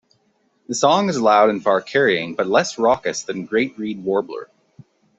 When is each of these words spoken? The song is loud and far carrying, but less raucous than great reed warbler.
The 0.67 0.73
song 0.73 1.09
is 1.09 1.21
loud 1.21 1.51
and 1.51 1.61
far 1.61 1.79
carrying, 1.79 2.33
but 2.33 2.47
less 2.47 2.79
raucous 2.79 3.21
than 3.21 3.45
great 3.45 3.77
reed 3.77 4.03
warbler. 4.03 4.49